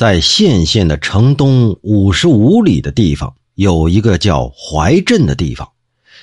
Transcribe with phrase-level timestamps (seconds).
[0.00, 5.68] 在县县的城东五十五里的地方，有一个叫怀镇的地方，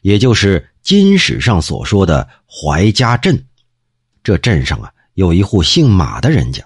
[0.00, 3.44] 也就是金史上所说的怀家镇。
[4.24, 6.64] 这镇上啊，有一户姓马的人家，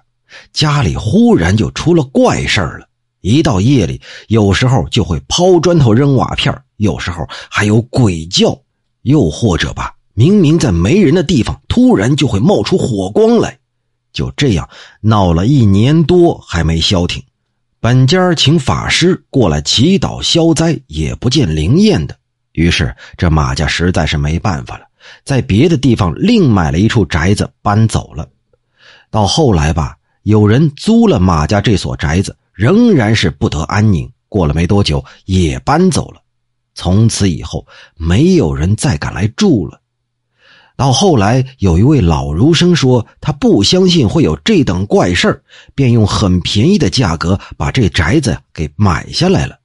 [0.52, 2.86] 家里忽然就出了怪事儿了。
[3.20, 8.56] 一到夜里，有时候就会抛砖头扔瓦片，有时候还有鬼叫，
[9.02, 13.58] 又或者吧，明明在没人的地方，突然就会冒出火光来。
[14.12, 14.68] 就这样
[15.00, 17.22] 闹了一年多还没消停，
[17.80, 22.16] 本家请法师过来祈祷消灾，也不见灵验的。
[22.52, 24.84] 于是这马家实在是没办法了，
[25.24, 28.28] 在别的地方另买了一处宅子搬走了。
[29.10, 34.10] 到后来吧，有人租了马家这所宅子，仍然是不得安宁。
[34.28, 36.22] 过了没多久，也搬走了。
[36.74, 39.81] 从此以后，没有人再敢来住了。
[40.82, 45.40] 到后来，有一位老儒生说他不相信会有这等怪事
[45.76, 49.60] 便用很便宜的价格把这宅子给买下来了。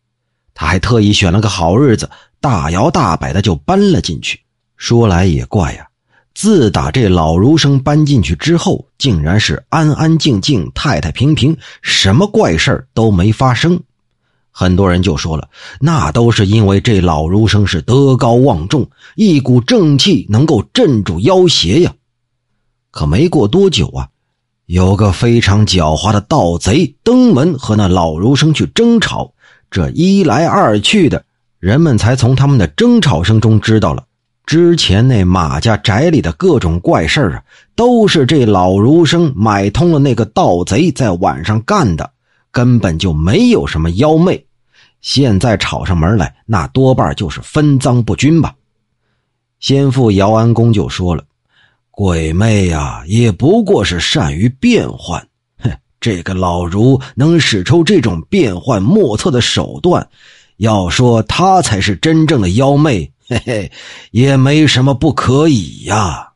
[0.54, 2.08] 他还特意选了个好日子，
[2.40, 4.42] 大摇大摆的就搬了进去。
[4.76, 5.88] 说来也怪呀，
[6.36, 13.82] 自打这老儒生搬进去之后，竟然是安安静静、太太平平，什么怪事都没发生。
[14.60, 15.48] 很多人就说了，
[15.80, 21.94] 那都是因为这老儒生是德高望重，一股正气能够镇住妖邪呀。
[22.90, 24.08] 可没过多久啊，
[24.66, 29.32] 有个非常狡猾的盗贼登门和那老儒生去争吵，
[29.70, 31.24] 这一来二去的，
[31.60, 34.06] 人们才从他们的争吵声中知道了，
[34.48, 37.44] 之前那马家宅里的各种怪事啊，
[37.76, 42.10] 都是这老儒生买通了那个盗贼在晚上干的，
[42.52, 44.47] 根本就没有什么妖媚。
[45.08, 48.54] 现在吵上门来，那多半就是分赃不均吧。
[49.62, 51.24] 先父姚安公就说了
[51.92, 55.26] ：“鬼魅呀，也不过是善于变换。
[55.60, 60.06] 哼，这个老儒能使出这种变幻莫测的手段，
[60.58, 63.72] 要说他才是真正的妖魅，嘿嘿，
[64.12, 66.27] 也没什么不可以呀。”